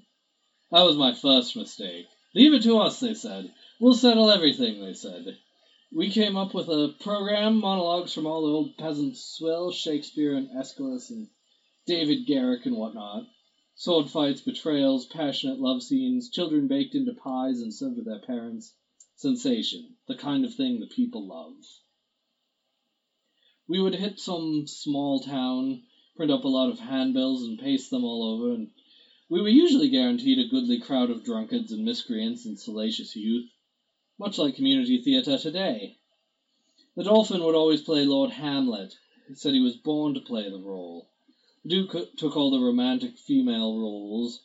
That 0.71 0.83
was 0.83 0.97
my 0.97 1.13
first 1.13 1.57
mistake. 1.57 2.07
Leave 2.35 2.53
it 2.53 2.63
to 2.63 2.77
us, 2.77 3.01
they 3.01 3.15
said. 3.15 3.51
We'll 3.81 3.95
settle 3.95 4.31
everything, 4.31 4.81
they 4.81 4.93
said. 4.93 5.37
We 5.93 6.11
came 6.11 6.37
up 6.37 6.55
with 6.55 6.69
a 6.69 6.95
program, 7.01 7.59
monologues 7.59 8.13
from 8.13 8.27
all 8.27 8.43
the 8.43 8.53
old 8.53 8.77
peasant 8.77 9.17
swill, 9.17 9.73
Shakespeare 9.73 10.35
and 10.35 10.51
Aeschylus 10.51 11.11
and 11.11 11.27
David 11.87 12.27
Garrick 12.27 12.67
and 12.67 12.77
whatnot. 12.77 13.25
Sword 13.81 14.11
fights, 14.11 14.41
betrayals, 14.41 15.07
passionate 15.07 15.61
love 15.61 15.85
scenes, 15.85 16.29
children 16.29 16.67
baked 16.67 16.97
into 16.97 17.13
pies 17.13 17.61
and 17.61 17.73
served 17.73 17.95
to 17.95 18.03
their 18.03 18.19
parents. 18.19 18.75
Sensation, 19.15 19.95
the 20.09 20.17
kind 20.17 20.45
of 20.45 20.53
thing 20.53 20.81
the 20.81 20.87
people 20.87 21.25
love. 21.29 21.55
We 23.69 23.79
would 23.79 23.95
hit 23.95 24.19
some 24.19 24.67
small 24.67 25.21
town, 25.21 25.85
print 26.17 26.33
up 26.33 26.43
a 26.43 26.49
lot 26.49 26.71
of 26.71 26.81
handbills 26.81 27.45
and 27.45 27.57
paste 27.57 27.89
them 27.91 28.03
all 28.03 28.25
over, 28.25 28.53
and 28.53 28.73
we 29.29 29.41
were 29.41 29.49
usually 29.49 29.91
guaranteed 29.91 30.41
a 30.41 30.49
goodly 30.49 30.81
crowd 30.81 31.11
of 31.11 31.23
drunkards 31.23 31.71
and 31.71 31.85
miscreants 31.85 32.47
and 32.47 32.59
salacious 32.59 33.15
youth, 33.15 33.49
much 34.19 34.39
like 34.39 34.57
community 34.57 35.01
theatre 35.01 35.39
today. 35.39 35.99
The 36.97 37.05
Dauphin 37.05 37.45
would 37.45 37.55
always 37.55 37.83
play 37.83 38.05
Lord 38.05 38.31
Hamlet. 38.31 38.97
He 39.29 39.35
said 39.35 39.55
he 39.55 39.61
was 39.61 39.77
born 39.77 40.15
to 40.15 40.21
play 40.21 40.51
the 40.51 40.59
role. 40.59 41.09
Duke 41.67 42.17
took 42.17 42.37
all 42.37 42.51
the 42.51 42.61
romantic 42.61 43.19
female 43.19 43.77
roles, 43.77 44.45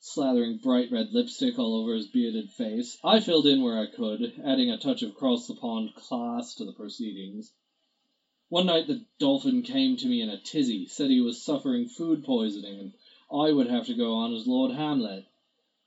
slathering 0.00 0.56
bright 0.62 0.90
red 0.90 1.12
lipstick 1.12 1.58
all 1.58 1.74
over 1.74 1.94
his 1.94 2.08
bearded 2.08 2.48
face. 2.50 2.98
I 3.04 3.20
filled 3.20 3.46
in 3.46 3.60
where 3.60 3.78
I 3.78 3.86
could, 3.86 4.40
adding 4.42 4.70
a 4.70 4.78
touch 4.78 5.02
of 5.02 5.14
cross 5.14 5.46
the 5.46 5.54
pond 5.54 5.94
class 5.94 6.54
to 6.54 6.64
the 6.64 6.72
proceedings. 6.72 7.52
One 8.48 8.64
night 8.64 8.86
the 8.86 9.04
Dauphin 9.18 9.62
came 9.62 9.98
to 9.98 10.08
me 10.08 10.22
in 10.22 10.30
a 10.30 10.40
tizzy, 10.40 10.86
said 10.86 11.10
he 11.10 11.20
was 11.20 11.44
suffering 11.44 11.86
food 11.86 12.24
poisoning, 12.24 12.80
and 12.80 12.92
I 13.30 13.52
would 13.52 13.66
have 13.66 13.84
to 13.88 13.94
go 13.94 14.14
on 14.14 14.32
as 14.32 14.46
Lord 14.46 14.72
Hamlet. 14.72 15.26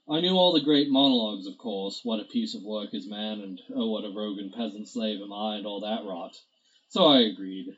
I 0.07 0.21
knew 0.21 0.37
all 0.37 0.53
the 0.53 0.61
great 0.61 0.89
monologues, 0.89 1.47
of 1.47 1.57
course, 1.57 2.01
what 2.03 2.19
a 2.19 2.23
piece 2.23 2.53
of 2.53 2.61
work 2.61 2.93
is 2.93 3.07
man, 3.07 3.41
and 3.41 3.59
oh, 3.73 3.89
what 3.89 4.05
a 4.05 4.11
rogue 4.11 4.37
and 4.37 4.53
peasant 4.53 4.87
slave 4.87 5.21
am 5.21 5.33
I, 5.33 5.57
and 5.57 5.65
all 5.65 5.79
that 5.79 6.05
rot. 6.05 6.39
So 6.89 7.05
I 7.05 7.21
agreed. 7.21 7.75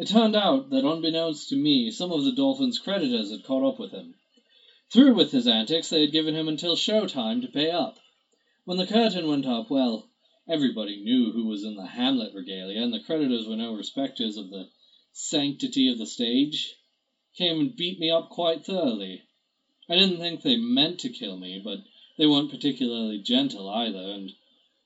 It 0.00 0.06
turned 0.06 0.36
out 0.36 0.70
that, 0.70 0.84
unbeknownst 0.84 1.48
to 1.48 1.56
me, 1.56 1.90
some 1.90 2.12
of 2.12 2.22
the 2.22 2.30
Dauphin's 2.30 2.78
creditors 2.78 3.32
had 3.32 3.42
caught 3.42 3.64
up 3.64 3.80
with 3.80 3.90
him. 3.90 4.14
Through 4.92 5.14
with 5.16 5.32
his 5.32 5.48
antics, 5.48 5.90
they 5.90 6.02
had 6.02 6.12
given 6.12 6.36
him 6.36 6.46
until 6.46 6.76
show 6.76 7.04
time 7.04 7.40
to 7.40 7.48
pay 7.48 7.72
up. 7.72 7.98
When 8.64 8.76
the 8.76 8.86
curtain 8.86 9.26
went 9.26 9.44
up, 9.44 9.70
well, 9.70 10.08
everybody 10.46 11.02
knew 11.02 11.32
who 11.32 11.46
was 11.46 11.64
in 11.64 11.74
the 11.74 11.84
Hamlet 11.84 12.32
regalia, 12.32 12.80
and 12.80 12.94
the 12.94 13.00
creditors 13.00 13.48
were 13.48 13.56
no 13.56 13.72
respecters 13.72 14.36
of 14.36 14.50
the 14.50 14.68
sanctity 15.10 15.88
of 15.88 15.98
the 15.98 16.06
stage. 16.06 16.76
Came 17.34 17.58
and 17.58 17.74
beat 17.74 17.98
me 17.98 18.08
up 18.08 18.28
quite 18.28 18.64
thoroughly. 18.64 19.24
I 19.88 19.96
didn't 19.96 20.20
think 20.20 20.42
they 20.42 20.54
meant 20.54 21.00
to 21.00 21.08
kill 21.08 21.36
me, 21.36 21.58
but 21.58 21.80
they 22.16 22.26
weren't 22.28 22.52
particularly 22.52 23.18
gentle 23.18 23.68
either, 23.68 24.12
and 24.12 24.30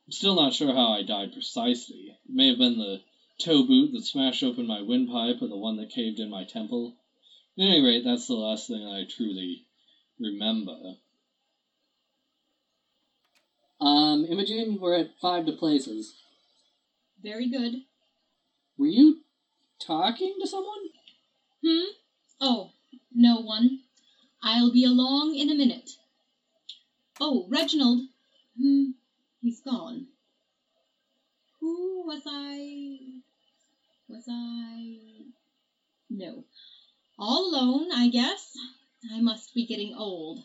I'm 0.06 0.12
still 0.12 0.36
not 0.36 0.54
sure 0.54 0.72
how 0.72 0.88
I 0.88 1.02
died 1.02 1.34
precisely. 1.34 2.16
It 2.24 2.34
may 2.34 2.48
have 2.48 2.56
been 2.56 2.78
the 2.78 3.02
toe 3.42 3.66
boot 3.66 3.92
that 3.92 4.04
smashed 4.04 4.42
open 4.42 4.66
my 4.66 4.82
windpipe 4.82 5.42
or 5.42 5.48
the 5.48 5.56
one 5.56 5.76
that 5.76 5.90
caved 5.90 6.18
in 6.18 6.30
my 6.30 6.44
temple. 6.44 6.94
At 7.58 7.64
any 7.64 7.80
rate, 7.80 8.04
that's 8.04 8.26
the 8.26 8.34
last 8.34 8.68
thing 8.68 8.86
I 8.86 9.04
truly 9.04 9.66
remember. 10.18 10.96
Um, 13.80 14.24
Imogen, 14.28 14.78
we're 14.80 14.98
at 14.98 15.18
five 15.20 15.46
to 15.46 15.52
places. 15.52 16.14
Very 17.22 17.50
good. 17.50 17.82
Were 18.78 18.86
you 18.86 19.22
talking 19.80 20.36
to 20.40 20.46
someone? 20.46 20.88
Hmm? 21.64 21.90
Oh, 22.40 22.70
no 23.14 23.40
one. 23.40 23.80
I'll 24.42 24.72
be 24.72 24.84
along 24.84 25.34
in 25.36 25.50
a 25.50 25.54
minute. 25.54 25.90
Oh, 27.20 27.46
Reginald. 27.48 28.02
Hmm, 28.60 28.90
he's 29.40 29.60
gone. 29.60 30.06
Who 31.60 32.04
was 32.06 32.22
I? 32.26 32.98
Was 34.12 34.26
I? 34.28 34.98
No. 36.10 36.44
All 37.18 37.48
alone, 37.50 37.90
I 37.90 38.08
guess. 38.08 38.54
I 39.10 39.22
must 39.22 39.54
be 39.54 39.66
getting 39.66 39.94
old. 39.96 40.40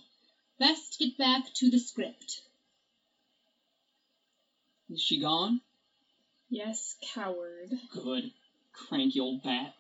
Best 0.57 0.97
get 0.97 1.17
back 1.17 1.43
to 1.55 1.69
the 1.69 1.77
script. 1.77 2.43
Is 4.89 5.01
she 5.01 5.19
gone? 5.19 5.59
Yes, 6.49 6.95
coward. 7.13 7.73
Good. 7.91 8.31
Cranky 8.71 9.19
old 9.19 9.43
bat. 9.43 9.73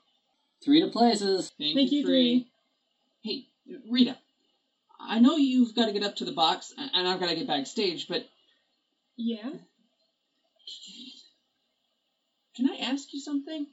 Three 0.61 0.81
to 0.81 0.89
places. 0.89 1.53
Thank, 1.57 1.77
Thank 1.77 1.91
you, 1.93 2.05
three. 2.05 2.47
Hey, 3.23 3.47
Rita. 3.89 4.17
I 4.99 5.19
know 5.19 5.37
you've 5.37 5.75
got 5.75 5.85
to 5.85 5.93
get 5.93 6.03
up 6.03 6.17
to 6.17 6.25
the 6.25 6.33
box, 6.33 6.73
and 6.77 6.91
and 6.93 7.07
I've 7.07 7.21
got 7.21 7.29
to 7.29 7.35
get 7.35 7.47
backstage, 7.47 8.09
but 8.09 8.27
Yeah? 9.15 9.51
Can 12.57 12.67
I 12.71 12.77
ask 12.77 13.13
you 13.13 13.19
something? 13.19 13.67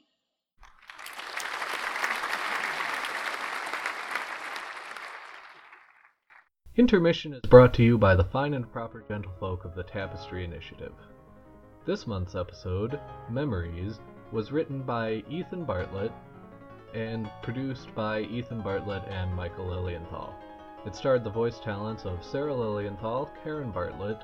Intermission 6.75 7.33
is 7.33 7.41
brought 7.49 7.73
to 7.73 7.83
you 7.83 7.97
by 7.97 8.13
the 8.13 8.23
fine 8.23 8.53
and 8.53 8.71
proper 8.71 9.03
gentlefolk 9.09 9.65
of 9.65 9.73
the 9.73 9.81
Tapestry 9.81 10.43
Initiative. 10.43 10.93
This 11.87 12.05
month's 12.05 12.35
episode, 12.35 12.99
Memories, 13.27 13.99
was 14.31 14.51
written 14.51 14.83
by 14.83 15.23
Ethan 15.31 15.65
Bartlett 15.65 16.11
and 16.93 17.27
produced 17.41 17.93
by 17.95 18.21
Ethan 18.21 18.61
Bartlett 18.61 19.03
and 19.07 19.33
Michael 19.33 19.65
Lilienthal. 19.65 20.35
It 20.85 20.95
starred 20.95 21.23
the 21.23 21.29
voice 21.31 21.59
talents 21.59 22.05
of 22.05 22.23
Sarah 22.23 22.53
Lilienthal, 22.53 23.31
Karen 23.43 23.71
Bartlett, 23.71 24.23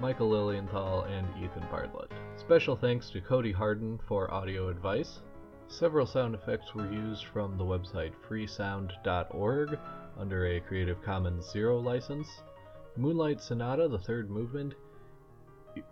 Michael 0.00 0.28
Lilienthal, 0.28 1.02
and 1.02 1.26
Ethan 1.42 1.66
Bartlett. 1.70 2.10
Special 2.36 2.76
thanks 2.76 3.10
to 3.10 3.20
Cody 3.20 3.52
Harden 3.52 3.98
for 4.08 4.32
audio 4.32 4.68
advice. 4.68 5.20
Several 5.68 6.06
sound 6.06 6.34
effects 6.34 6.74
were 6.74 6.90
used 6.92 7.26
from 7.26 7.56
the 7.56 7.64
website 7.64 8.12
freesound.org 8.28 9.78
under 10.18 10.46
a 10.46 10.60
Creative 10.60 11.00
Commons 11.02 11.50
Zero 11.50 11.78
license. 11.78 12.28
Moonlight 12.96 13.40
Sonata, 13.40 13.88
the 13.88 13.98
third 13.98 14.30
movement, 14.30 14.74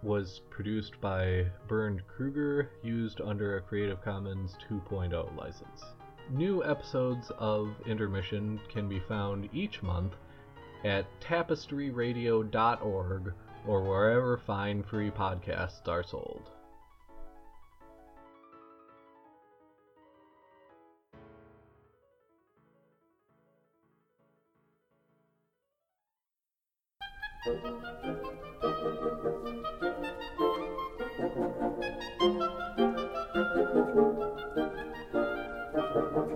was 0.02 0.42
produced 0.50 1.00
by 1.00 1.46
Bernd 1.68 2.06
Krueger, 2.06 2.70
used 2.82 3.20
under 3.20 3.56
a 3.56 3.62
Creative 3.62 4.00
Commons 4.02 4.56
2.0 4.68 5.36
license. 5.36 5.84
New 6.30 6.64
episodes 6.64 7.30
of 7.38 7.74
Intermission 7.86 8.60
can 8.68 8.88
be 8.88 9.00
found 9.00 9.48
each 9.52 9.82
month 9.82 10.14
at 10.84 11.06
tapestryradio.org 11.20 13.34
or 13.66 13.83
wherever 13.83 14.37
fine 14.37 14.83
free 14.83 15.11
podcasts 15.11 15.87
are 15.88 16.03
sold. 16.03 16.51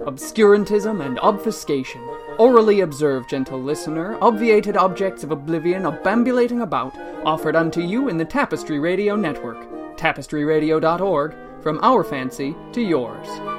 Obscurantism 0.06 1.04
and 1.04 1.18
obfuscation. 1.20 2.15
Orally 2.38 2.80
observe, 2.80 3.26
gentle 3.26 3.62
listener, 3.62 4.18
obviated 4.20 4.76
objects 4.76 5.24
of 5.24 5.30
oblivion 5.30 5.86
obambulating 5.86 6.60
about, 6.60 6.94
offered 7.24 7.56
unto 7.56 7.80
you 7.80 8.08
in 8.08 8.18
the 8.18 8.24
Tapestry 8.24 8.78
Radio 8.78 9.16
Network. 9.16 9.56
TapestryRadio.org, 9.96 11.34
from 11.62 11.80
our 11.82 12.04
fancy 12.04 12.54
to 12.72 12.82
yours. 12.82 13.55